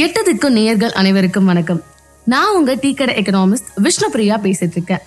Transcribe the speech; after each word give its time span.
எட்டதுக்கு 0.00 0.48
நேயர்கள் 0.48 0.92
அனைவருக்கும் 0.92 1.44
வணக்கம். 1.44 1.82
நான் 2.24 2.56
உங்க 2.56 2.74
டீக்கடை 2.74 3.14
எக்கனாமிஸ்ட் 3.20 3.68
விஷ்ணுபிரியா 3.82 4.36
பேசிட்டு 4.42 4.76
இருக்கேன் 4.76 4.98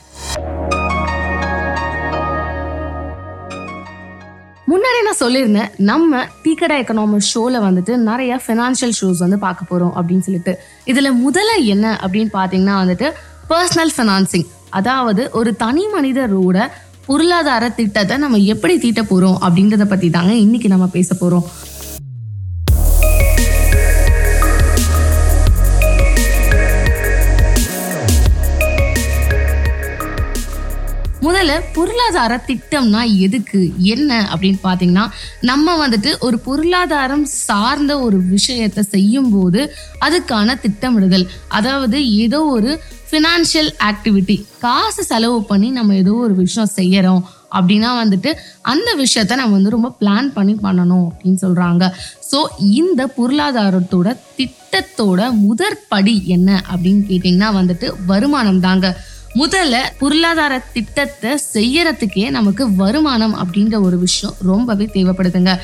முன்னாடி 4.67 4.99
நான் 5.03 5.19
சொல்லியிருந்தேன் 5.19 5.71
நம்ம 5.77 6.23
டீக்கடை 6.43 6.77
எக்கனாமிக் 6.81 6.83
எக்கனாமிக்ஸ் 6.83 7.31
ஷோல 7.35 7.61
வந்துட்டு 7.67 7.95
நிறைய 7.95 8.41
ஃபினான்ஷியல் 8.47 8.93
ஷோஸ் 9.01 9.17
வந்து 9.17 9.39
பார்க்க 9.39 9.65
போறோம் 9.69 9.91
அப்படின்னு 9.95 10.19
சொல்லிட்டு. 10.19 10.59
இதுல 10.85 11.11
முதல்ல 11.25 11.65
என்ன 11.65 11.99
அப்படின்னு 12.03 12.29
பார்த்தீங்கன்னா 12.33 12.77
வந்துட்டு 12.83 13.11
பர்சனல் 13.49 13.95
ஃபினான்சிங் 13.97 14.47
அதாவது 14.69 15.29
ஒரு 15.31 15.55
தனி 15.55 15.85
மனிதரோட 15.85 16.67
பொருளாதார 17.05 17.69
திட்டத்தை 17.69 18.17
நம்ம 18.17 18.37
எப்படி 18.37 18.77
தீட்ட 18.77 19.03
போறோம் 19.03 19.37
அப்படின்றத 19.41 19.85
பத்தி 19.85 20.09
தாங்க 20.09 20.33
இன்னைக்கு 20.33 20.67
நம்ம 20.67 20.87
பேச 20.87 21.15
போறோம். 21.15 21.45
பொருளாதார 31.75 32.43
திட்டம்னா 32.47 33.01
எதுக்கு? 33.19 33.71
என்ன 33.77 34.29
அப்படின்னு 34.33 34.59
பார்த்தீங்கன்னா 34.63 35.05
நம்ம 35.41 35.87
வந்துட்டு 35.87 36.19
ஒரு 36.19 36.39
பொருளாதாரம் 36.39 37.25
சார்ந்த 37.25 37.99
ஒரு 37.99 38.17
விஷயத்தை 38.17 38.83
செய்யும் 38.83 39.29
போது 39.29 39.75
அதுக்கான 40.05 40.55
திட்டமிடுதல். 40.61 41.27
அதாவது 41.47 42.13
ஏதோ 42.15 42.43
ஒரு 42.43 42.81
ஃபினான்ஷியல் 43.11 43.71
ஆக்டிவிட்டி 43.89 44.45
காசு 44.59 45.03
செலவு 45.03 45.43
பண்ணி 45.43 45.69
நம்ம 45.69 45.95
ஏதோ 45.95 46.13
ஒரு 46.13 46.35
விஷயம் 46.35 46.71
செய்யறோம் 46.75 47.21
அப்படின்னா 47.51 47.89
வந்துட்டு 48.03 48.33
அந்த 48.61 48.95
விஷயத்த 48.95 49.35
நம்ம 49.35 49.51
வந்து 49.51 49.69
ரொம்ப 49.69 49.95
பிளான் 50.01 50.27
பண்ணி 50.33 50.55
பண்ணணும் 50.63 51.05
அப்படின்னு 51.09 51.39
சொல்றாங்க. 51.41 51.83
ஸோ 52.31 52.39
இந்த 52.59 53.13
பொருளாதாரத்தோட 53.17 54.17
திட்டத்தோட 54.37 55.31
முதற்படி 55.47 56.25
என்ன 56.25 56.63
அப்படின்னு 56.71 57.03
கேட்டிங்கன்னா 57.11 57.51
வந்துட்டு 57.59 57.89
வருமானம் 58.05 58.59
தாங்க 58.59 58.87
முதல்ல 59.35 59.75
பொருளாதார 59.97 60.63
திட்டத்தை 60.73 61.37
செய்யறதுக்கே 61.53 62.29
நமக்கு 62.29 62.75
வருமானம் 62.75 63.35
அப்படின்ற 63.35 63.81
ஒரு 63.81 63.99
விஷயம் 63.99 64.35
ரொம்பவே 64.41 64.89
தேவைப்படுதுங்க. 64.93 65.57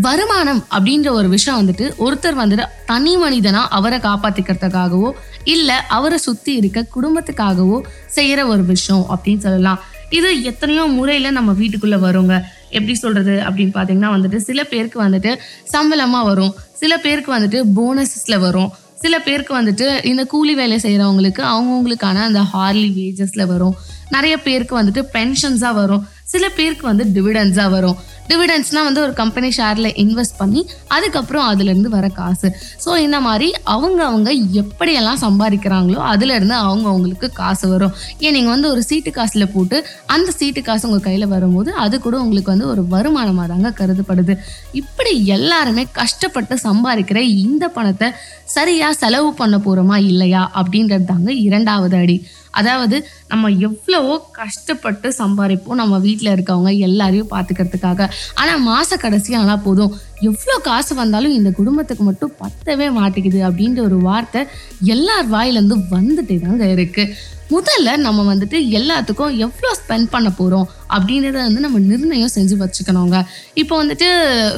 வருமானம் 0.00 0.66
அப்படின்ற 0.70 1.10
ஒரு 1.10 1.28
விஷயம் 1.28 1.60
வந்துட்டு 1.60 1.92
ஒருத்தர் 1.98 2.38
வந்துட்டு 2.38 2.64
தனி 2.86 3.16
மனிதனா 3.16 3.62
அவரை 3.68 3.98
காப்பாத்திக்கிறதுக்காகவோ 3.98 5.12
இல்ல 5.44 5.76
அவரை 5.88 6.18
சுத்தி 6.18 6.54
இருக்க 6.54 6.86
குடும்பத்துக்காகவோ 6.96 7.80
செய்யற 8.14 8.46
ஒரு 8.46 8.64
விஷயம் 8.64 9.06
அப்படின்னு 9.10 9.38
சொல்லலாம். 9.38 9.80
இது 10.10 10.42
எத்தனையோ 10.42 10.82
முறையில 10.82 11.30
நம்ம 11.30 11.52
வீட்டுக்குள்ள 11.52 11.98
வருங்க. 11.98 12.42
எப்படி 12.70 12.94
சொல்றது 12.94 13.30
அப்படின்னு 13.30 13.76
பாத்தீங்கன்னா 13.76 14.10
வந்துட்டு 14.16 14.36
சில 14.36 14.64
பேருக்கு 14.64 15.02
வந்துட்டு 15.02 15.38
சம்பளமா 15.72 16.24
வரும். 16.24 16.54
சில 16.72 16.98
பேருக்கு 16.98 17.38
வந்துட்டு 17.38 17.62
போனஸஸ்ல 17.76 18.38
வரும். 18.38 18.72
சில 18.96 19.20
பேருக்கு 19.20 19.62
வந்துட்டு 19.62 20.04
இந்த 20.04 20.24
கூலி 20.24 20.54
வேலை 20.54 20.76
செய்கிறவங்களுக்கு 20.76 21.42
அவங்கவுங்களுக்கான 21.52 22.14
அந்த 22.14 22.40
ஹார்லி 22.40 22.90
வேஜஸில் 23.00 23.46
வரும். 23.46 23.74
நிறைய 24.10 24.38
பேருக்கு 24.38 24.82
வந்துட்டு 24.82 25.04
பென்ஷன்ஸாக 25.12 25.74
வரும். 25.74 26.06
சில 26.32 26.44
பேருக்கு 26.58 26.84
வந்து 26.90 27.04
டிவிடன்ஸாக 27.16 27.70
வரும். 27.74 27.96
டிவிடன்ஸ்னால் 28.28 28.86
வந்து 28.86 29.02
ஒரு 29.06 29.12
கம்பெனி 29.20 29.48
ஷேரில் 29.56 29.88
இன்வெஸ்ட் 30.02 30.36
பண்ணி 30.38 30.60
அதுக்கப்புறம் 30.94 31.44
அதுலேருந்து 31.50 31.90
வர 31.96 32.06
காசு. 32.16 32.48
ஸோ 32.84 32.90
இந்த 33.04 33.18
மாதிரி 33.26 33.48
அவங்க 33.74 34.00
அவங்க 34.10 34.30
எப்படியெல்லாம் 34.62 35.20
சம்பாதிக்கிறாங்களோ 35.24 36.00
அதுலேருந்து 36.12 36.56
அவங்க 36.64 36.86
அவங்களுக்கு 36.92 37.28
காசு 37.40 37.66
வரும். 37.72 37.92
ஏன் 38.24 38.34
நீங்கள் 38.36 38.54
வந்து 38.54 38.68
ஒரு 38.72 38.82
சீட்டு 38.88 39.10
காசில் 39.18 39.52
போட்டு 39.54 39.78
அந்த 40.14 40.30
சீட்டு 40.38 40.62
காசு 40.68 40.88
உங்கள் 40.88 41.06
கையில் 41.06 41.26
வரும்போது 41.34 41.72
அது 41.84 41.98
கூட 42.06 42.16
உங்களுக்கு 42.24 42.52
வந்து 42.54 42.70
ஒரு 42.72 42.84
வருமானமாக 42.94 43.46
தாங்க 43.52 43.72
கருதப்படுது. 43.80 44.36
இப்படி 44.80 45.12
எல்லாருமே 45.36 45.84
கஷ்டப்பட்டு 46.00 46.56
சம்பாதிக்கிற 46.68 47.20
இந்த 47.44 47.66
பணத்தை 47.76 48.08
சரியாக 48.56 48.98
செலவு 49.02 49.30
பண்ண 49.42 49.56
போகிறோமா 49.66 49.96
இல்லையா 50.10 50.42
அப்படின்றது 50.60 51.06
தாங்க 51.12 51.30
இரண்டாவது 51.46 51.96
அடி. 52.02 52.18
அதாவது 52.56 52.96
நம்ம 53.28 53.50
எவ்வளவோ 53.60 54.14
கஷ்டப்பட்டு 54.32 55.08
சம்பாதிப்போம் 55.18 55.74
நம்ம 55.74 55.98
வீட்டில் 55.98 56.32
இருக்கவங்க 56.32 56.78
எல்லாரையும் 56.78 57.30
பார்த்துக்கிறதுக்காக 57.30 58.08
ஆனால் 58.34 58.60
மாத 58.60 58.96
கடைசி 58.96 59.34
ஆனால் 59.34 59.62
போதும். 59.62 59.94
எவ்வளோ 60.20 60.58
காசு 60.58 60.94
வந்தாலும் 60.94 61.32
இந்த 61.32 61.50
குடும்பத்துக்கு 61.50 62.04
மட்டும் 62.04 62.34
பத்தவே 62.38 62.88
மாட்டேங்குது 62.90 63.40
அப்படின்ற 63.48 63.80
ஒரு 63.80 63.98
வார்த்தை 64.00 64.42
எல்லார் 64.88 65.26
வாயிலேருந்து 65.30 65.78
வந்துட்டே 65.90 66.36
தாங்க 66.40 66.64
இருக்குது 66.66 67.12
முதல்ல 67.54 67.90
நம்ம 68.04 68.20
வந்துட்டு 68.30 68.58
எல்லாத்துக்கும் 68.78 69.34
எவ்வளோ 69.44 69.70
ஸ்பெண்ட் 69.80 70.08
பண்ண 70.14 70.28
போகிறோம் 70.38 70.66
அப்படின்றத 70.94 71.36
வந்து 71.46 71.62
நம்ம 71.64 71.78
நிர்ணயம் 71.90 72.32
செஞ்சு 72.34 72.54
வச்சுக்கணுங்க. 72.62 73.18
இப்போ 73.62 73.74
வந்துட்டு 73.82 74.08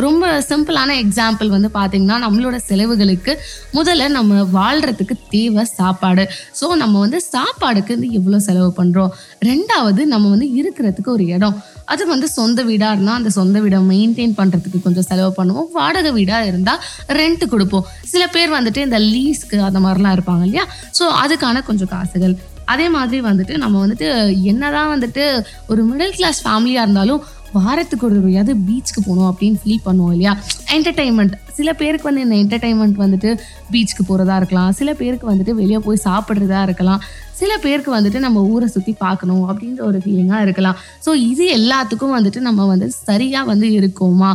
ரொம்ப 0.05 0.31
சிம்பிளான 0.49 0.97
எக்ஸாம்பிள் 1.05 1.49
வந்து 1.55 1.69
பார்த்திங்கன்னா 1.77 2.17
நம்மளோட 2.25 2.57
செலவுகளுக்கு 2.69 3.33
முதல்ல 3.79 4.09
நம்ம 4.17 4.41
வாழ்கிறதுக்கு 4.59 5.17
தேவை 5.35 5.65
சாப்பாடு. 5.79 6.25
ஸோ 6.61 6.69
நம்ம 6.83 6.95
வந்து 7.05 7.21
சாப்பாடுக்கு 7.35 7.97
வந்து 7.97 8.11
எவ்வளோ 8.21 8.41
செலவு 8.49 8.71
பண்ணுறோம் 8.81 9.15
ரெண்டாவது 9.51 10.05
நம்ம 10.15 10.29
வந்து 10.35 10.49
இருக்கிறதுக்கு 10.61 11.11
ஒரு 11.17 11.27
இடம். 11.37 11.57
அது 11.93 12.03
வந்து 12.15 12.29
சொந்த 12.39 12.63
வீடாக 12.69 12.95
இருந்தால் 12.97 13.19
அந்த 13.21 13.31
சொந்த 13.41 13.59
வீடை 13.65 13.79
மெயின்டைன் 13.95 14.37
பண்ணுறதுக்கு 14.43 14.79
கொஞ்சம் 14.87 15.09
செலவு 15.11 15.33
பண்ணுவோம். 15.41 15.71
வாடகை 15.79 16.13
வீடாக 16.19 16.51
இருந்தால் 16.51 16.83
ரெண்ட் 17.21 17.45
கொடுப்போம். 17.55 17.89
சில 18.13 18.25
பேர் 18.37 18.57
வந்துட்டு 18.59 18.83
இந்த 18.89 19.01
லீஸ்க்கு 19.13 19.59
அந்த 19.71 19.81
மாதிரிலாம் 19.87 20.17
இருப்பாங்க 20.19 20.45
இல்லையா? 20.49 20.67
ஸோ 21.01 21.07
அதுக்கான 21.25 21.63
கொஞ்சம் 21.71 21.93
காசுகள். 21.97 22.37
அதே 22.69 22.89
மாதிரி 22.89 23.21
வந்துட்டு 23.23 23.57
நம்ம 23.57 23.87
வந்துட்டு 23.87 24.09
என்னதான் 24.45 24.93
வந்துட்டு 24.95 25.25
ஒரு 25.67 25.83
மிடில் 25.85 26.17
கிளாஸ் 26.17 26.41
ஃபேமிலியாக 26.45 26.85
இருந்தாலும் 26.85 27.23
வாரத்துக்கு 27.53 28.07
ஒரு 28.07 28.17
தடவையாவது 28.17 28.55
பீச்சுக்கு 28.67 29.03
போகணும் 29.05 29.31
அப்படின்னு 29.31 29.61
ஃபீல் 29.63 29.85
பண்ணுவோம் 29.85 30.13
இல்லையா? 30.13 30.33
என்டர்டைன்மெண்ட் 30.75 31.37
சில 31.59 31.69
பேருக்கு 31.83 32.11
வந்து 32.11 32.25
இந்த 32.27 32.37
என்டர்டைன்மெண்ட் 32.43 32.99
வந்துட்டு 33.05 33.31
பீச்சுக்கு 33.73 34.05
போகிறதா 34.11 34.37
இருக்கலாம். 34.41 34.75
சில 34.81 34.91
பேருக்கு 35.01 35.27
வந்துட்டு 35.33 35.55
வெளியே 35.63 35.81
போய் 35.87 36.07
சாப்பிட்றதா 36.09 36.61
இருக்கலாம். 36.69 37.03
சில 37.41 37.53
பேருக்கு 37.65 37.91
வந்துட்டு 37.95 38.21
நம்ம 38.25 38.39
ஊரை 38.53 38.67
சுற்றி 38.75 38.93
பார்க்கணும் 39.03 39.43
அப்படின்ற 39.51 39.81
ஒரு 39.89 39.99
ஃபீலிங்காக 40.05 40.45
இருக்கலாம். 40.47 40.79
ஸோ 41.05 41.11
இது 41.31 41.45
எல்லாத்துக்கும் 41.57 42.15
வந்துட்டு 42.17 42.41
நம்ம 42.47 42.65
வந்து 42.71 42.87
சரியாக 43.09 43.45
வந்து 43.51 43.67
இருக்கோமா? 43.79 44.31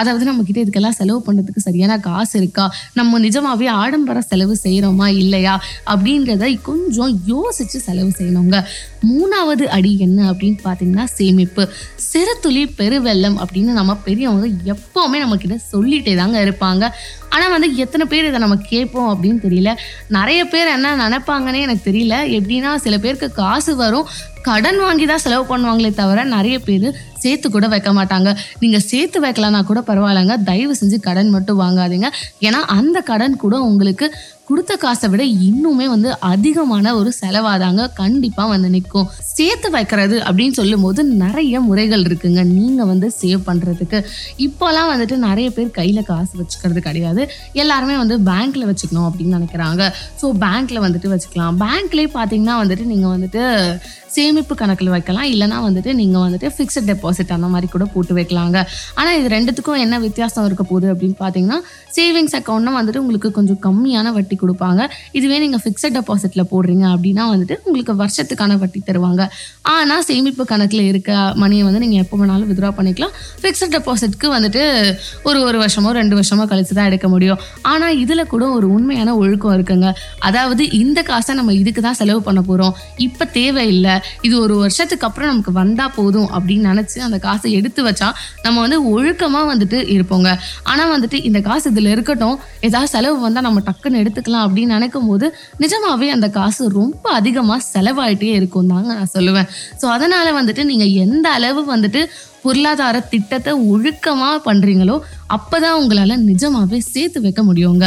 அதாவது 0.00 0.24
நம்மக்கிட்ட 0.28 0.60
இதுக்கெல்லாம் 0.64 0.96
செலவு 1.00 1.20
பண்ணுறதுக்கு 1.26 1.62
சரியான 1.66 1.98
காசு 2.06 2.34
இருக்கா? 2.40 2.64
நம்ம 2.98 3.20
நிஜமாகவே 3.26 3.68
ஆடம்பர 3.82 4.22
செலவு 4.30 4.56
செய்கிறோமா 4.64 5.08
இல்லையா? 5.22 5.54
அப்படின்றத 5.94 6.48
கொஞ்சம் 6.70 7.12
யோசித்து 7.32 7.80
செலவு 7.86 8.10
செய்யணுங்க. 8.18 8.60
மூணாவது 9.10 9.64
அடி 9.76 9.92
என்ன 10.08 10.20
அப்படின்னு 10.32 10.58
பார்த்தீங்கன்னா 10.66 11.06
சேமிப்பு. 11.18 11.64
சிறு 12.10 12.34
துளி 12.46 12.64
பெருவெள்ளம் 12.80 13.38
அப்படின்னு 13.44 13.72
நம்ம 13.80 13.96
பெரியவங்க 14.08 14.48
எப்போவுமே 14.74 15.20
நம்மக்கிட்ட 15.24 15.58
சொல்லிட்டே 15.72 16.14
தாங்க 16.22 16.35
இருப்பாங்க. 16.44 16.90
ஆனால் 17.28 17.50
வந்து 17.50 17.76
எத்தனை 17.76 18.06
பேர் 18.06 18.24
இதை 18.24 18.38
நம்ம 18.38 18.56
கேட்போம் 18.56 19.22
அப்படின்னு 19.22 19.44
தெரியல. 19.46 19.76
நிறைய 20.08 20.44
பேர் 20.44 20.66
என்ன 20.66 21.08
நினைப்பாங்கன்னே 21.08 21.60
எனக்கு 21.60 21.90
தெரியல. 21.90 22.14
எப்படின்னா 22.38 22.74
சில 22.74 22.98
பேருக்கு 22.98 23.32
காசு 23.32 23.76
வரும். 23.76 24.06
கடன் 24.48 24.80
வாங்கி 24.84 25.04
தான் 25.10 25.22
செலவு 25.24 25.44
பண்ணுவாங்களே 25.50 25.90
தவிர 26.00 26.24
நிறைய 26.36 26.56
பேர் 26.66 26.88
சேர்த்து 27.22 27.46
கூட 27.50 27.66
வைக்க 27.72 27.90
மாட்டாங்க. 27.98 28.30
நீங்கள் 28.62 28.86
சேர்த்து 28.90 29.18
வைக்கலன்னா 29.24 29.60
கூட 29.70 29.80
பரவாயில்லைங்க. 29.90 30.34
தயவு 30.48 30.74
செஞ்சு 30.80 30.98
கடன் 31.08 31.34
மட்டும் 31.36 31.60
வாங்காதீங்க. 31.64 32.08
ஏன்னா 32.46 32.60
அந்த 32.78 32.98
கடன் 33.10 33.36
கூட 33.44 33.54
உங்களுக்கு 33.70 34.08
கொடுத்த 34.48 34.72
காசை 34.82 35.06
விட 35.12 35.22
இன்னுமே 35.46 35.86
வந்து 35.92 36.10
அதிகமான 36.32 36.92
ஒரு 36.98 37.10
செலவாதாங்க 37.20 37.84
கண்டிப்பாக 38.00 38.52
வந்து 38.52 38.68
நிற்கும் 38.74 39.08
சேர்த்து 39.36 39.68
வைக்கிறது 39.76 40.16
அப்படின்னு 40.26 40.58
சொல்லும்போது 40.60 41.00
நிறைய 41.24 41.60
முறைகள் 41.68 42.04
இருக்குங்க. 42.08 42.42
நீங்கள் 42.58 42.90
வந்து 42.92 43.08
சேவ் 43.20 43.42
பண்ணுறதுக்கு 43.48 44.00
இப்போலாம் 44.46 44.90
வந்துட்டு 44.92 45.16
நிறைய 45.26 45.48
பேர் 45.56 45.76
கையில் 45.80 46.08
காசு 46.12 46.32
வச்சுக்கிறது 46.40 46.82
கிடையாது. 46.88 47.24
எல்லாருமே 47.62 47.96
வந்து 48.02 48.18
பேங்க்கில் 48.30 48.68
வச்சுக்கணும் 48.70 49.08
அப்படின்னு 49.10 49.38
நினைக்கிறாங்க. 49.38 49.92
ஸோ 50.22 50.28
பேங்க்கில் 50.44 50.84
வந்துட்டு 50.86 51.10
வச்சுக்கலாம். 51.14 51.56
பேங்க்லேயே 51.64 52.10
பார்த்தீங்கன்னா 52.18 52.56
வந்துட்டு 52.62 52.86
நீங்கள் 52.94 53.14
வந்துட்டு 53.16 53.44
சேம் 54.16 54.35
சேமிப்பு 54.36 54.54
கணக்கில் 54.60 54.90
வைக்கலாம். 54.94 55.26
இல்லைனா 55.32 55.58
வந்துட்டு 55.66 55.90
நீங்கள் 55.98 56.22
வந்துட்டு 56.24 56.48
ஃபிக்ஸட் 56.54 56.88
டெபாசிட் 56.88 57.30
அந்த 57.36 57.46
மாதிரி 57.52 57.68
கூட 57.74 57.84
போட்டு 57.92 58.12
வைக்கலாங்க. 58.16 58.56
ஆனால் 58.98 59.14
இது 59.18 59.28
ரெண்டுத்துக்கும் 59.34 59.78
என்ன 59.84 59.94
வித்தியாசம் 60.04 60.46
இருக்க 60.48 60.64
போகுது 60.70 60.86
அப்படின்னு 60.92 61.16
பார்த்தீங்கன்னா 61.20 61.58
சேவிங்ஸ் 61.96 62.34
அக்கௌண்ட்னா 62.38 62.72
வந்துட்டு 62.78 63.00
உங்களுக்கு 63.02 63.28
கொஞ்சம் 63.38 63.58
கம்மியான 63.66 64.12
வட்டி 64.16 64.36
கொடுப்பாங்க. 64.42 64.80
இதுவே 65.18 65.36
நீங்கள் 65.44 65.62
ஃபிக்ஸட் 65.62 65.94
டெபாசிட்டில் 65.98 66.44
போடுறீங்க 66.50 66.84
அப்படின்னா 66.94 67.24
வந்துட்டு 67.32 67.56
உங்களுக்கு 67.66 67.94
வருஷத்துக்கான 68.02 68.58
வட்டி 68.64 68.82
தருவாங்க. 68.88 69.22
ஆனால் 69.76 70.04
சேமிப்பு 70.08 70.46
கணக்கில் 70.52 70.84
இருக்க 70.90 71.14
மணியை 71.42 71.64
வந்து 71.68 71.82
நீங்கள் 71.84 72.02
எப்போ 72.04 72.18
வேணாலும் 72.22 72.50
வித்ட்ரா 72.50 72.72
பண்ணிக்கலாம். 72.80 73.14
ஃபிக்ஸட் 73.44 73.74
டெபாசிட்க்கு 73.76 74.28
வந்துட்டு 74.36 74.64
ஒரு 75.30 75.40
ஒரு 75.48 75.58
வருஷமோ 75.64 75.92
ரெண்டு 76.00 76.16
வருஷமோ 76.20 76.46
கழிச்சு 76.52 76.76
தான் 76.80 76.90
எடுக்க 76.92 77.08
முடியும். 77.14 77.40
ஆனால் 77.72 77.96
இதில் 78.04 78.24
கூட 78.34 78.44
ஒரு 78.58 78.68
உண்மையான 78.76 79.16
ஒழுக்கம் 79.22 79.56
இருக்குங்க. 79.56 79.88
அதாவது 80.30 80.62
இந்த 80.82 80.98
காசை 81.12 81.32
நம்ம 81.40 81.56
இதுக்கு 81.62 81.80
தான் 81.88 81.98
செலவு 82.02 82.22
பண்ண 82.28 82.40
போகிறோம் 82.50 82.76
இப்போ 83.08 83.24
தேவையில்லை. 83.38 83.96
இது 84.26 84.34
ஒரு 84.44 84.54
வருஷத்துக்கு 84.62 85.06
அப்புறம் 85.08 85.30
நமக்கு 85.32 85.52
வந்தால் 85.60 85.92
போதும் 85.96 86.28
அப்படின்னு 86.36 86.68
நினச்சி 86.72 86.98
அந்த 87.06 87.18
காசை 87.26 87.50
எடுத்து 87.58 87.80
வச்சா 87.88 88.08
நம்ம 88.44 88.56
வந்து 88.64 88.78
ஒழுக்கமாக 88.92 89.46
வந்துட்டு 89.52 89.80
இருப்போங்க. 89.94 90.30
ஆனால் 90.72 90.92
வந்துட்டு 90.94 91.20
இந்த 91.30 91.40
காசு 91.48 91.66
இதில் 91.72 91.92
இருக்கட்டும் 91.94 92.36
ஏதாவது 92.68 92.92
செலவு 92.94 93.18
வந்தால் 93.26 93.46
நம்ம 93.48 93.62
டக்குன்னு 93.68 94.02
எடுத்துக்கலாம் 94.02 94.46
அப்படின்னு 94.46 94.76
நினைக்கும் 94.76 95.08
போது 95.10 95.28
நிஜமாவே 95.64 96.08
அந்த 96.16 96.30
காசு 96.38 96.62
ரொம்ப 96.80 97.04
அதிகமாக 97.20 97.60
செலவாயிட்டே 97.72 98.32
இருக்கும் 98.40 98.72
தாங்க 98.74 98.90
நான் 99.00 99.14
சொல்லுவேன். 99.16 99.50
ஸோ 99.82 99.88
அதனால் 99.96 100.36
வந்துட்டு 100.38 100.64
நீங்கள் 100.72 100.94
எந்த 101.04 101.26
அளவு 101.38 101.62
வந்துட்டு 101.74 102.02
பொருளாதார 102.44 102.96
திட்டத்தை 103.12 103.52
ஒழுக்கமாக 103.72 104.36
பண்ணுறீங்களோ 104.48 104.96
அப்போ 105.36 105.56
தான் 105.64 105.78
உங்களால் 105.80 106.22
நிஜமாகவே 106.30 106.78
சேர்த்து 106.92 107.20
வைக்க 107.24 107.42
முடியுங்க. 107.42 107.86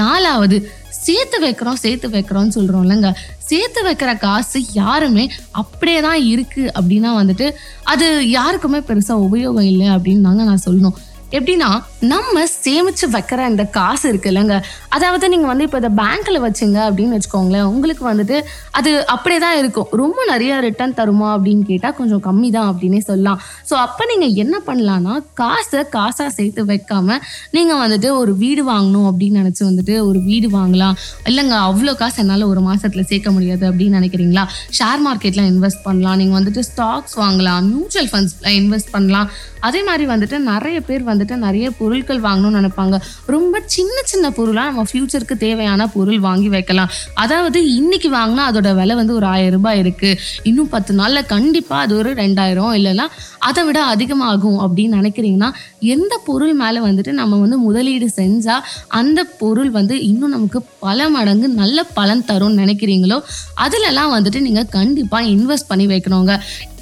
நாலாவது 0.00 0.56
சேர்த்து 1.06 1.38
வைக்கிறோம் 1.44 1.80
சேர்த்து 1.84 2.08
வைக்கிறோம்னு 2.08 2.56
சொல்கிறோம் 2.56 2.84
இல்லைங்க. 2.86 3.10
சேர்த்து 3.50 3.80
வைக்கிற 3.86 4.10
காசு 4.18 4.58
யாருமே 4.72 5.24
அப்படியே 5.62 6.00
தான் 6.00 6.20
இருக்குது 6.32 6.72
அப்படின்னா 6.78 7.12
வந்துட்டு 7.20 7.46
அது 7.92 8.08
யாருக்குமே 8.30 8.80
பெருசாக 8.88 9.24
உபயோகம் 9.26 9.70
இல்லை 9.72 9.88
அப்படின்னு 9.96 10.26
தாங்க 10.28 10.44
நான் 10.44 10.66
சொல்லணும். 10.66 10.98
எப்படின்னா 11.36 11.68
நம்ம 12.12 12.42
சேமிச்சு 12.64 13.06
வைக்கிற 13.14 13.40
இந்த 13.50 13.64
காசு 13.76 14.04
இருக்கு 14.10 14.28
இல்லைங்க 14.30 14.56
அதாவது 14.96 15.26
நீங்க 15.32 15.46
வந்து 15.50 15.64
இப்போ 15.66 15.78
இதை 15.82 15.90
பேங்க்ல 16.00 16.38
வச்சுங்க 16.44 16.78
அப்படின்னு 16.88 17.16
வச்சுக்கோங்களேன் 17.16 17.66
உங்களுக்கு 17.72 18.04
வந்துட்டு 18.08 18.36
அது 18.78 18.90
அப்படியே 19.14 19.40
தான் 19.44 19.58
இருக்கும். 19.60 19.88
ரொம்ப 20.00 20.18
நிறைய 20.30 20.52
ரிட்டர்ன் 20.66 20.94
தருமா 21.00 21.28
அப்படின்னு 21.36 21.64
கேட்டால் 21.70 21.94
கொஞ்சம் 21.98 22.22
கம்மி 22.26 22.48
தான் 22.56 22.68
அப்படின்னே 22.70 23.00
சொல்லலாம். 23.10 23.38
ஸோ 23.68 23.74
அப்போ 23.86 24.04
நீங்கள் 24.12 24.34
என்ன 24.44 24.56
பண்ணலாம்னா 24.68 25.14
காசை 25.40 25.82
காசாக 25.96 26.30
சேர்த்து 26.38 26.64
வைக்காம 26.72 27.18
நீங்கள் 27.58 27.80
வந்துட்டு 27.84 28.10
ஒரு 28.22 28.34
வீடு 28.42 28.64
வாங்கணும் 28.72 29.08
அப்படின்னு 29.10 29.40
நினச்சி 29.42 29.64
வந்துட்டு 29.68 29.96
ஒரு 30.08 30.20
வீடு 30.30 30.50
வாங்கலாம். 30.58 30.96
இல்லைங்க 31.30 31.56
அவ்வளோ 31.68 31.94
காசு 32.02 32.20
என்னால் 32.24 32.46
ஒரு 32.52 32.62
மாசத்துல 32.68 33.04
சேர்க்க 33.12 33.36
முடியாது 33.36 33.64
அப்படின்னு 33.70 33.98
நினைக்கிறீங்களா? 34.00 34.46
ஷேர் 34.80 35.00
மார்க்கெட்டில் 35.08 35.48
இன்வெஸ்ட் 35.52 35.84
பண்ணலாம். 35.88 36.18
நீங்கள் 36.22 36.38
வந்துட்டு 36.40 36.64
ஸ்டாக்ஸ் 36.70 37.16
வாங்கலாம். 37.22 37.62
மியூச்சுவல் 37.70 38.10
ஃபண்ட்ஸ்ல 38.12 38.50
இன்வெஸ்ட் 38.60 38.92
பண்ணலாம். 38.96 39.30
அதே 39.68 39.80
மாதிரி 39.86 40.04
வந்துட்டு 40.14 40.36
நிறைய 40.52 40.76
பேர் 40.90 41.02
வந்து 41.08 41.19
வந்துட்டு 41.20 41.36
நிறைய 41.36 41.70
பொருட்கள் 41.70 42.20
வாங்கணும்னு 42.20 42.60
நினைப்பாங்க. 42.60 42.96
ரொம்ப 43.26 43.62
சின்ன 43.66 43.96
சின்ன 44.04 44.30
பொருளாக 44.30 44.68
நம்ம 44.70 44.84
ஃப்யூச்சருக்கு 44.92 45.36
தேவையான 45.46 45.88
பொருள் 45.88 46.20
வாங்கி 46.20 46.48
வைக்கலாம். 46.48 46.90
அதாவது 47.14 47.74
இன்னைக்கு 47.74 48.10
வாங்கினா 48.10 48.44
அதோட 48.50 48.74
விலை 48.74 48.96
வந்து 48.96 49.14
ஒரு 49.14 49.26
ஆயிரம் 49.26 49.50
ரூபாய் 49.50 49.78
இருக்கு. 49.78 50.18
இன்னும் 50.42 50.68
பத்து 50.68 50.94
நாளில் 50.94 51.26
கண்டிப்பாக 51.26 51.82
அது 51.82 51.96
ஒரு 51.96 52.12
ரெண்டாயிரம் 52.14 52.74
இல்லைன்னா 52.78 53.06
அதை 53.38 53.64
விட 53.64 53.78
அதிகமாகும் 53.84 54.58
அப்படின்னு 54.64 54.98
நினைக்கிறீங்கன்னா 55.00 55.50
எந்த 55.94 56.14
பொருள் 56.24 56.54
மேலே 56.54 56.80
வந்துட்டு 56.80 57.12
நம்ம 57.20 57.36
வந்து 57.36 57.58
முதலீடு 57.58 58.06
செஞ்சால் 58.16 58.66
அந்த 58.88 59.24
பொருள் 59.24 59.70
வந்து 59.70 59.94
இன்னும் 60.02 60.34
நமக்கு 60.36 60.62
பல 60.78 61.08
மடங்கு 61.08 61.48
நல்ல 61.48 61.84
பலன் 61.98 62.24
தரும்னு 62.30 62.60
நினைக்கிறீங்களோ 62.64 63.18
அதிலலாம் 63.64 64.14
வந்துட்டு 64.16 64.40
நீங்கள் 64.40 64.68
கண்டிப்பாக 64.78 65.30
இன்வெஸ்ட் 65.34 65.70
பண்ணி 65.70 65.86
வைக்கணுங்க. 65.86 66.34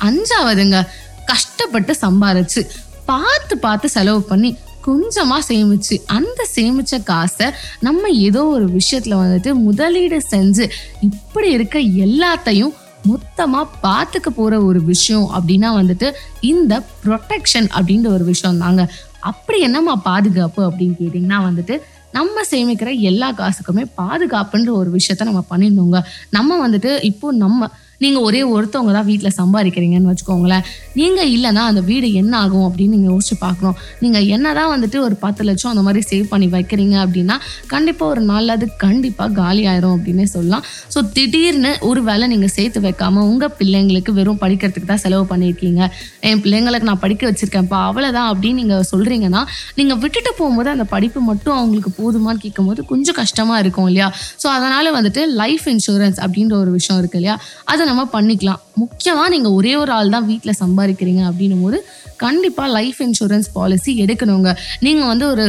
அஞ்சாவதுங்க 0.08 0.79
கஷ்டப்பட்டு 1.26 1.94
சம்பாரிச்சு. 2.02 2.62
பார்த்து 3.11 3.55
பார்த்து 3.59 3.89
செலவு 3.89 4.23
பண்ணி 4.31 4.51
கொஞ்சமாக 4.87 5.43
சேமிச்சு 5.49 5.97
அந்த 6.17 6.41
சேமிச்ச 6.57 7.03
காசை 7.03 7.47
நம்ம 7.87 8.11
ஏதோ 8.27 8.43
ஒரு 8.57 8.67
விஷயத்தில் 8.79 9.21
வந்துட்டு 9.23 9.51
முதலீடு 9.67 10.19
செஞ்சு 10.33 10.65
இப்படி 11.09 11.49
இருக்க 11.51 11.79
எல்லாத்தையும் 12.07 12.75
மொத்தமாக 13.05 13.67
பார்த்துக்க 13.83 14.29
போகிற 14.31 14.55
ஒரு 14.69 14.81
விஷயம் 14.93 15.27
அப்படின்னா 15.37 15.69
வந்துட்டு 15.81 16.09
இந்த 16.53 16.75
ப்ரொடெக்ஷன் 17.05 17.69
அப்படின்ற 17.77 18.09
ஒரு 18.17 18.25
விஷயம் 18.25 18.63
தாங்க. 18.65 18.83
அப்படி 19.31 19.59
என்னம்மா 19.61 19.95
பாதுகாப்பு 20.09 20.61
அப்படின்னு 20.69 20.97
கேட்டிங்கன்னா 21.01 21.39
வந்துட்டு 21.49 21.77
நம்ம 22.13 22.43
சேமிக்கிற 22.51 22.91
எல்லா 23.11 23.29
காசுக்குமே 23.41 23.85
பாதுகாப்புன்ற 24.01 24.71
ஒரு 24.81 24.91
விஷயத்த 24.99 25.29
நம்ம 25.31 25.43
பண்ணிடணுங்க. 25.51 26.01
நம்ம 26.37 26.69
வந்துட்டு 26.69 26.93
இப்போ 27.03 27.33
நம்ம 27.45 27.71
நீங்கள் 28.03 28.25
ஒரே 28.29 28.41
ஒருத்தவங்க 28.55 28.93
தான் 28.97 29.06
வீட்டில் 29.09 29.35
சம்பாதிக்கிறீங்கன்னு 29.39 30.11
வச்சுக்கோங்களேன். 30.11 30.65
நீங்கள் 31.00 31.31
இல்லைன்னா 31.37 31.62
அந்த 31.71 31.81
வீடு 31.89 32.09
என்ன 32.21 32.35
ஆகும் 32.43 32.67
அப்படின்னு 32.69 32.95
நீங்கள் 32.97 33.12
யோசிச்சு 33.12 33.37
பார்க்கணும். 33.45 33.77
நீங்கள் 34.03 34.27
என்ன 34.35 34.53
தான் 34.59 34.71
வந்துட்டு 34.75 34.99
ஒரு 35.06 35.17
பத்து 35.25 35.43
லட்சம் 35.49 35.71
அந்த 35.73 35.83
மாதிரி 35.87 36.03
சேவ் 36.11 36.27
பண்ணி 36.33 36.49
வைக்கிறீங்க 36.55 36.97
அப்படின்னா 37.05 37.37
கண்டிப்பாக 37.73 38.12
ஒரு 38.15 38.23
நாளில் 38.31 38.55
அது 38.56 38.69
கண்டிப்பாக 38.85 39.31
காலி 39.41 39.65
ஆயிரும் 39.73 39.95
அப்படின்னே 39.97 40.27
சொல்லலாம். 40.35 40.65
ஸோ 40.95 41.00
திடீர்னு 41.17 41.73
ஒரு 41.89 42.03
வேளை 42.09 42.29
நீங்கள் 42.35 42.53
சேர்த்து 42.56 42.83
வைக்காமல் 42.87 43.27
உங்கள் 43.31 43.55
பிள்ளைங்களுக்கு 43.61 44.15
வெறும் 44.21 44.41
படிக்கிறதுக்கு 44.45 44.91
தான் 44.93 45.03
செலவு 45.05 45.27
பண்ணியிருக்கீங்க. 45.33 45.83
என் 46.31 46.43
பிள்ளைங்களுக்கு 46.45 46.91
நான் 46.91 47.03
படிக்க 47.06 47.25
வச்சுருக்கேன்ப்பா 47.31 47.81
அவ்வளோதான் 47.89 48.31
அப்படின்னு 48.33 48.61
நீங்கள் 48.62 48.87
சொல்கிறீங்கன்னா 48.93 49.43
நீங்கள் 49.81 50.00
விட்டுட்டு 50.05 50.33
போகும்போது 50.39 50.73
அந்த 50.77 50.87
படிப்பு 50.95 51.21
மட்டும் 51.31 51.56
அவங்களுக்கு 51.59 51.93
போதுமான்னு 52.00 52.43
கேட்கும்போது 52.47 52.81
கொஞ்சம் 52.93 53.19
கஷ்டமாக 53.21 53.61
இருக்கும் 53.65 53.91
இல்லையா? 53.91 54.11
ஸோ 54.45 54.47
அதனால் 54.56 54.95
வந்துட்டு 54.99 55.25
லைஃப் 55.43 55.67
இன்சூரன்ஸ் 55.75 56.21
அப்படின்ற 56.25 56.56
ஒரு 56.62 56.73
விஷயம் 56.79 57.00
இருக்கு 57.03 57.21
இல்லையா? 57.23 57.37
அதை 57.73 57.87
நம்ம 57.90 58.02
பண்ணிக்கலாம். 58.14 58.62
முக்கியமாக 58.82 59.32
நீங்கள் 59.35 59.56
ஒரே 59.58 59.73
ஒரு 59.82 59.93
ஆள் 59.99 60.14
தான் 60.17 60.29
வீட்டில் 60.31 60.61
சம்பாதிக்கிறீங்க 60.62 61.23
அப்படின்னும் 61.31 61.64
போது 61.67 61.81
கண்டிப்பாக 62.25 62.69
லைஃப் 62.79 63.00
இன்சூரன்ஸ் 63.06 63.50
பாலிசி 63.58 63.93
எடுக்கணுங்க. 64.05 64.52
நீங்கள் 64.87 65.11
வந்து 65.12 65.26
ஒரு 65.35 65.46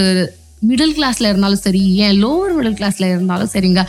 மிடில் 0.69 0.95
கிளாஸில் 0.95 1.29
இருந்தாலும் 1.31 1.61
சரி 1.65 1.81
ஏன் 2.05 2.17
லோவர் 2.23 2.53
மிடில் 2.55 2.77
கிளாஸில் 2.79 3.05
இருந்தாலும் 3.11 3.51
சரிங்க. 3.53 3.81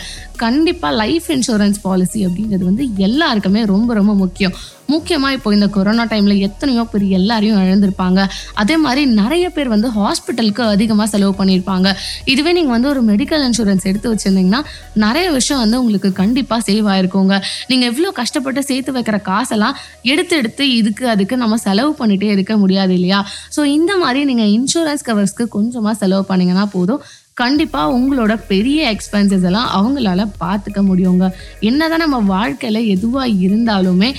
கண்டிப்பாக 0.42 0.92
லைஃப் 1.00 1.26
இன்சூரன்ஸ் 1.34 1.78
பாலிசி 1.86 2.20
அப்படிங்கிறது 2.26 2.64
வந்து 2.68 2.84
எல்லாருக்குமே 3.06 3.62
ரொம்ப 3.72 3.94
ரொம்ப 3.98 4.12
முக்கியம். 4.20 4.54
முக்கியமாக 4.92 5.36
இப்போ 5.36 5.50
இந்த 5.56 5.68
கொரோனா 5.76 6.04
டைமில் 6.12 6.42
எத்தனையோ 6.48 6.82
பேர் 6.92 7.04
எல்லாரையும் 7.18 7.58
இழந்திருப்பாங்க. 7.64 8.20
அதே 8.62 8.76
மாதிரி 8.84 9.02
நிறைய 9.20 9.46
பேர் 9.56 9.70
வந்து 9.74 9.88
ஹாஸ்பிட்டலுக்கு 9.98 10.62
அதிகமாக 10.74 11.08
செலவு 11.14 11.34
பண்ணியிருப்பாங்க. 11.40 11.88
இதுவே 12.32 12.52
நீங்கள் 12.58 12.74
வந்து 12.76 12.90
ஒரு 12.92 13.02
மெடிக்கல் 13.10 13.44
இன்சூரன்ஸ் 13.48 13.86
எடுத்து 13.90 14.12
வச்சுருந்தீங்கன்னா 14.12 14.60
நிறைய 15.04 15.26
விஷயம் 15.38 15.62
வந்து 15.64 15.80
உங்களுக்கு 15.82 16.10
கண்டிப்பாக 16.22 16.60
சேவ் 16.68 16.88
ஆயிருக்குங்க. 16.94 17.36
நீங்கள் 17.72 17.90
எவ்வளோ 17.92 18.12
கஷ்டப்பட்டு 18.20 18.62
சேர்த்து 18.70 18.96
வைக்கிற 18.98 19.18
காசெல்லாம் 19.30 19.76
எடுத்து 20.12 20.36
எடுத்து 20.42 20.66
இதுக்கு 20.80 21.06
அதுக்கு 21.14 21.36
நம்ம 21.42 21.58
செலவு 21.66 21.92
பண்ணிகிட்டே 22.00 22.30
இருக்க 22.36 22.54
முடியாது 22.64 22.94
இல்லையா? 22.98 23.20
ஸோ 23.56 23.60
இந்த 23.78 23.92
மாதிரி 24.04 24.22
நீங்கள் 24.30 24.52
இன்சூரன்ஸ் 24.58 25.06
கவர்ஸ்க்கு 25.10 25.46
கொஞ்சமாக 25.56 25.94
செலவு 26.02 26.24
பண்ணிங்கன்னா 26.30 26.66
போதும். 26.76 27.02
கண்டிப்பாக 27.36 27.92
உங்களோட 27.96 28.32
பெரிய 28.48 28.78
எக்ஸ்பென்சஸ் 28.94 29.44
எல்லாம் 29.48 29.68
அவங்களால 29.78 30.24
பார்த்துக்க 30.40 30.80
முடியுங்க. 30.88 31.26
என்னதான் 31.60 32.02
நம்ம 32.04 32.18
வாழ்க்கையில் 32.18 32.88
எதுவாக 32.94 33.28
இருந்தாலுமே 33.46 34.10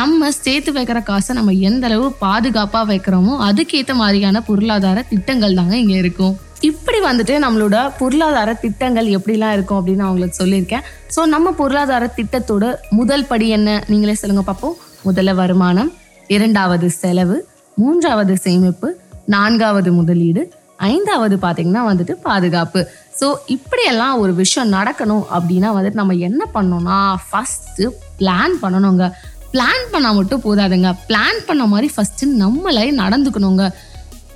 நம்ம 0.00 0.30
சேர்த்து 0.30 0.72
வைக்கிற 0.72 1.02
காசை 1.02 1.34
நம்ம 1.36 1.52
எந்த 1.52 1.86
அளவு 1.86 2.06
பாதுகாப்பாக 2.26 2.88
வைக்கிறோமோ 2.92 3.34
அதுக்கேற்ற 3.48 3.94
மாதிரியான 3.94 4.40
பொருளாதார 4.40 5.02
திட்டங்கள் 5.02 5.54
தாங்க 5.54 5.76
இங்கே 5.76 5.98
இருக்கும். 6.04 6.36
இப்படி 6.60 6.98
வந்துட்டு 7.08 7.34
நம்மளோட 7.44 7.76
பொருளாதார 7.98 8.54
திட்டங்கள் 8.54 9.06
எப்படிலாம் 9.16 9.52
இருக்கும் 9.52 9.78
அப்படின்னு 9.80 10.02
நான் 10.02 10.12
உங்களுக்கு 10.14 10.40
சொல்லியிருக்கேன். 10.42 10.86
ஸோ 11.14 11.26
நம்ம 11.26 11.52
பொருளாதார 11.60 12.12
திட்டத்தோட 12.16 12.64
முதல் 12.90 13.26
படி 13.26 13.48
என்ன? 13.48 13.84
நீங்களே 13.88 14.14
சொல்லுங்க 14.14 14.42
பார்ப்போம் 14.42 14.76
முதல்ல 15.04 15.34
வருமானம் 15.34 15.92
இரண்டாவது 16.26 16.90
செலவு 16.90 17.36
மூன்றாவது 17.76 18.34
சேமிப்பு 18.36 18.88
நான்காவது 19.26 19.92
முதலீடு 19.92 20.42
ஐந்தாவது 20.80 21.36
பார்த்தீங்கன்னா 21.36 21.82
வந்துட்டு 21.90 22.12
பாதுகாப்பு. 22.12 22.80
ஸோ 23.20 23.34
இப்படியெல்லாம் 23.46 24.18
ஒரு 24.18 24.34
விஷயம் 24.34 24.72
நடக்கணும் 24.72 25.24
அப்படின்னா 25.36 25.70
வந்துட்டு 25.76 26.00
நம்ம 26.02 26.12
என்ன 26.12 26.42
பண்ணோம்னா 26.54 26.98
ஃபஸ்ட்டு 27.26 27.86
பிளான் 28.18 28.54
பண்ணணுங்க. 28.62 29.06
பிளான் 29.52 29.86
பண்ணால் 29.92 30.14
மட்டும் 30.14 30.42
போதாதுங்க. 30.44 30.90
பிளான் 31.08 31.40
பண்ண 31.46 31.66
மாதிரி 31.66 31.92
ஃபஸ்ட்டு 31.96 32.26
நம்மளே 32.42 32.92
நடந்துக்கணுங்க. 32.92 33.64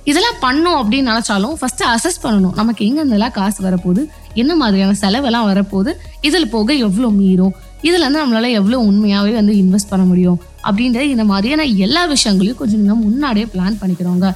இதெல்லாம் 0.03 0.39
பண்ணோம் 0.41 0.79
அப்படின்னு 0.79 1.11
நினச்சாலும் 1.11 1.55
ஃபஸ்ட்டு 1.61 1.85
அசஸ் 1.93 2.23
பண்ணணும். 2.23 2.55
நமக்கு 2.55 2.81
எங்கேருந்தெல்லாம் 2.85 3.31
காசு 3.31 3.59
வரப்போகுது? 3.69 4.01
என்ன 4.33 4.55
மாதிரியான 4.55 4.93
செலவெல்லாம் 4.93 5.47
வரப்போகுது? 5.51 5.93
இதில் 6.21 6.49
போக 6.49 6.73
எவ்வளோ 6.73 7.07
மீறும்? 7.21 7.53
இதில் 7.81 8.01
இருந்து 8.01 8.21
நம்மளால 8.23 8.51
எவ்வளோ 8.51 8.77
உண்மையாகவே 8.79 9.31
வந்து 9.31 9.53
இன்வெஸ்ட் 9.53 9.89
பண்ண 9.89 10.05
முடியும்? 10.05 10.41
அப்படின்றது 10.63 11.07
இந்த 11.15 11.23
மாதிரியான 11.23 11.63
எல்லா 11.63 12.05
விஷயங்களையும் 12.05 12.57
கொஞ்சம் 12.57 12.83
நம்ம 12.83 13.03
முன்னாடியே 13.03 13.47
பிளான் 13.55 13.79
பண்ணிக்கிறோங்க. 13.81 14.27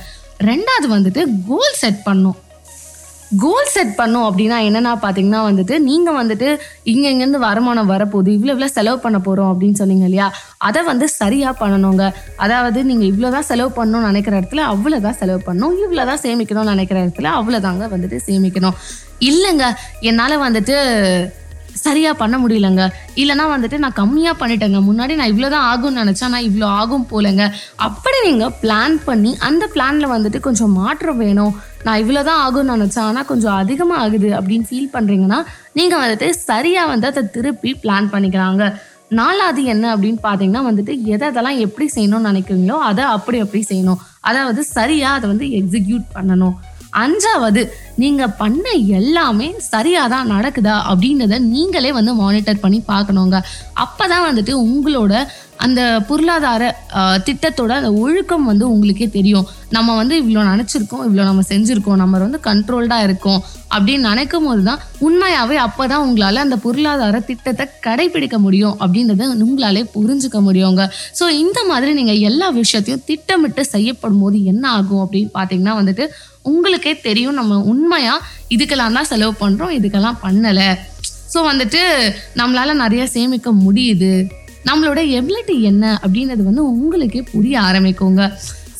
ரெண்டாவது 0.48 0.88
வந்துட்டு 0.94 1.22
கோல் 1.48 1.74
செட் 1.82 2.06
பண்ணும். 2.06 2.38
கோல் 3.42 3.72
செட் 3.74 3.92
பண்ணோம் 3.98 4.28
அப்படின்னா 4.28 4.58
என்னென்னா 4.68 4.92
பார்த்தீங்கன்னா 5.02 5.42
வந்துட்டு 5.48 5.76
நீங்கள் 5.88 6.16
வந்துட்டு 6.20 6.48
இங்கே 6.92 7.10
இங்கேருந்து 7.14 7.42
வருமானம் 7.46 7.92
வரப்போகுது 7.92 8.30
இவ்வளோ 8.36 8.54
இவ்வளோ 8.54 8.70
செலவு 8.76 8.98
பண்ண 9.04 9.18
போகிறோம் 9.28 9.52
அப்படின்னு 9.52 9.80
சொன்னீங்க 9.82 10.06
இல்லையா? 10.10 10.28
அதை 10.68 10.82
வந்து 10.92 11.08
சரியாக 11.18 11.54
பண்ணணுங்க. 11.62 12.06
அதாவது 12.46 12.82
நீங்கள் 12.90 13.10
இவ்வளோ 13.12 13.32
தான் 13.36 13.48
செலவு 13.52 13.72
பண்ணணும்னு 13.78 14.10
நினைக்கிற 14.12 14.40
இடத்துல 14.40 14.64
அவ்வளோ 14.74 15.00
தான் 15.08 15.20
செலவு 15.20 15.42
பண்ணணும் 15.48 15.76
இவ்வளோ 15.84 16.06
தான் 16.12 16.24
சேமிக்கணும்னு 16.26 16.74
நினைக்கிற 16.76 17.00
இடத்துல 17.06 17.30
அவ்வளோதாங்க 17.40 17.92
வந்துட்டு 17.96 18.20
சேமிக்கணும். 18.30 18.80
இல்லைங்க 19.30 19.68
என்னால் 20.12 20.44
வந்துட்டு 20.48 20.78
சரியாக 21.86 22.16
பண்ண 22.22 22.36
முடியலங்க. 22.44 22.84
இல்லைனா 23.22 23.46
வந்துட்டு 23.54 23.78
நான் 23.84 23.98
கம்மியாக 24.02 24.40
பண்ணிட்டேங்க. 24.42 24.80
முன்னாடி 24.90 25.16
நான் 25.20 25.32
இவ்வளோ 25.34 25.50
தான் 25.56 25.68
ஆகும்னு 25.72 26.02
நினைச்சா 26.04 26.28
நான் 26.34 26.48
இவ்வளோ 26.50 26.68
ஆகும் 26.82 27.08
போலங்க. 27.14 27.46
அப்படி 27.88 28.20
நீங்கள் 28.30 28.54
பிளான் 28.62 28.98
பண்ணி 29.08 29.32
அந்த 29.50 29.64
பிளானில் 29.74 30.14
வந்துட்டு 30.16 30.42
கொஞ்சம் 30.48 30.76
மாற்றம் 30.82 31.22
வேணும். 31.24 31.56
நான் 31.88 32.00
இவ்வளோ 32.04 32.22
தான் 32.30 32.42
ஆகும்னு 32.46 32.76
நினச்சா 32.76 33.02
ஆனால் 33.10 33.28
கொஞ்சம் 33.32 33.58
அதிகமாக 33.64 34.04
ஆகுது 34.06 34.30
அப்படின்னு 34.38 34.70
ஃபீல் 34.70 34.94
பண்ணுறீங்கன்னா 34.96 35.40
நீங்கள் 35.80 36.02
வந்துட்டு 36.04 36.30
சரியாக 36.48 36.92
வந்து 36.94 37.10
அதை 37.12 37.24
திருப்பி 37.36 37.72
பிளான் 37.84 38.14
பண்ணிக்கிறாங்க 38.14 38.64
நாலாவது 39.20 39.62
என்ன 39.74 39.86
அப்படின்னு 39.94 40.20
பார்த்தீங்கன்னா 40.26 40.62
வந்துட்டு 40.70 40.94
எதை 41.14 41.26
அதெல்லாம் 41.30 41.62
எப்படி 41.66 41.86
செய்யணும்னு 41.94 42.30
நினைக்கிறீங்களோ 42.32 42.76
அதை 42.90 43.04
அப்படி 43.14 43.38
அப்படி 43.44 43.62
செய்யணும். 43.70 44.02
அதாவது 44.30 44.62
சரியாக 44.78 45.18
அதை 45.18 45.26
வந்து 45.32 45.46
எக்ஸிக்யூட் 45.60 46.06
பண்ணணும். 46.18 46.58
அஞ்சாவது 47.04 47.62
நீங்க 48.04 48.24
பண்ண 48.42 48.66
எல்லாமே 49.00 49.48
சரியா 49.72 50.04
தான் 50.14 50.32
நடக்குதா 50.36 50.76
அப்படின்றத 50.92 51.38
நீங்களே 51.54 51.92
வந்து 51.98 52.14
மானிட்டர் 52.24 52.64
பண்ணி 52.64 52.80
பார்க்கணுங்க. 52.94 53.38
அப்பதான் 53.84 54.28
வந்துட்டு 54.30 54.54
உங்களோட 54.66 55.14
அந்த 55.66 55.82
பொருளாதார 56.10 56.64
திட்டத்தோட 57.28 57.72
அந்த 57.80 57.90
ஒழுக்கம் 58.04 58.46
வந்து 58.50 58.66
உங்களுக்கே 58.74 59.08
தெரியும். 59.16 59.48
நம்ம 59.76 59.96
வந்து 60.00 60.16
இவ்வளோ 60.22 60.44
நினச்சிருக்கோம் 60.52 61.04
இவ்வளோ 61.08 61.24
நம்ம 61.30 61.42
செஞ்சுருக்கோம் 61.50 62.00
நம்ம 62.02 62.22
வந்து 62.24 62.40
கண்ட்ரோல்டாக 62.48 63.08
இருக்கோம் 63.08 63.42
அப்படின்னு 63.76 64.10
நினைக்கும் 64.12 64.48
போது 64.50 64.62
தான் 64.70 64.82
உண்மையாகவே 65.08 65.58
அப்போ 65.66 65.84
தான் 65.92 66.04
உங்களால் 66.06 66.44
அந்த 66.46 66.58
பொருளாதார 66.66 67.20
திட்டத்தை 67.30 67.66
கடைபிடிக்க 67.88 68.38
முடியும் 68.46 68.78
அப்படின்றத 68.84 69.28
உங்களாலே 69.48 69.84
புரிஞ்சுக்க 69.98 70.40
முடியுங்க. 70.48 70.86
ஸோ 71.20 71.28
இந்த 71.44 71.60
மாதிரி 71.72 71.94
நீங்கள் 72.00 72.24
எல்லா 72.30 72.50
விஷயத்தையும் 72.62 73.06
திட்டமிட்டு 73.12 73.66
செய்யப்படும் 73.76 74.24
போது 74.26 74.40
என்ன 74.54 74.66
ஆகும் 74.80 75.04
அப்படின்னு 75.06 75.32
பார்த்தீங்கன்னா 75.38 75.76
வந்துட்டு 75.82 76.08
உங்களுக்கே 76.52 76.94
தெரியும் 77.08 77.40
நம்ம 77.40 77.58
உண்மையா 77.72 78.16
இதுக்கெல்லாம் 78.56 78.98
தான் 78.98 79.10
செலவு 79.12 79.34
பண்றோம் 79.42 79.76
இதுக்கெல்லாம் 79.78 80.22
பண்ணல. 80.26 80.62
ஸோ 81.34 81.40
வந்துட்டு 81.50 81.82
நம்மளால 82.40 82.76
நிறைய 82.84 83.04
சேமிக்க 83.16 83.50
முடியுது. 83.66 84.14
நம்மளோட 84.70 85.02
எபிலிட்டி 85.20 85.56
என்ன 85.72 85.86
அப்படின்றது 86.04 86.44
வந்து 86.48 86.64
உங்களுக்கே 86.74 87.22
புரிய 87.34 87.56
ஆரம்பிக்குங்க. 87.68 88.24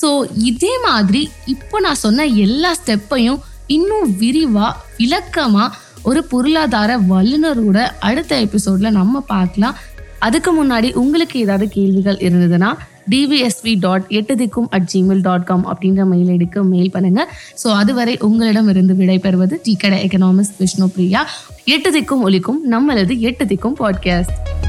ஸோ 0.02 0.10
இதே 0.50 0.74
மாதிரி 0.88 1.22
இப்போ 1.54 1.78
நான் 1.86 2.04
சொன்ன 2.06 2.26
எல்லா 2.46 2.72
ஸ்டெப்பையும் 2.80 3.40
இன்னும் 3.78 4.10
விரிவாக 4.22 4.78
விளக்கமாக 5.00 5.76
ஒரு 6.10 6.22
பொருளாதார 6.32 6.92
வல்லுநரோட 7.12 7.80
அடுத்த 8.10 8.34
எபிசோடில் 8.46 8.98
நம்ம 9.00 9.20
பார்க்கலாம். 9.34 9.78
அதுக்கு 10.28 10.52
முன்னாடி 10.60 10.88
உங்களுக்கு 11.02 11.36
ஏதாவது 11.46 11.66
கேள்விகள் 11.76 12.24
இருந்ததுன்னா 12.28 12.70
டிவிஎஸ்வி 13.10 13.80
டாட் 13.80 14.06
எட்டு 14.10 14.36
திக்கும் 14.36 14.68
அட் 14.70 14.90
ஜிமெயில் 14.94 15.22
டாட் 15.22 15.44
காம் 15.44 15.66
அப்படின்ற 15.66 16.06
மெயில் 16.06 16.28
ஐடிக்கு 16.28 16.62
மெயில் 16.64 16.92
பண்ணுங்க. 16.92 17.22
ஸோ 17.64 17.68
அதுவரை 17.68 18.18
உங்களிடமிருந்து 18.20 18.94
விடைபெறுவது 18.94 19.58
டீ 19.64 19.76
கடை 19.76 20.08
எக்கனாமிஸ்ட் 20.08 20.58
விஷ்ணு 20.58 20.90
பிரியா 20.90 21.24
எட்டு 21.66 22.02
திக்கும் 22.02 22.22
ஒலிக்கும் 22.22 22.72
நம்மளது 22.72 23.20
எட்டு 23.20 23.46
திக்கும் 23.46 23.78
பாட்காஸ்ட் 23.80 24.69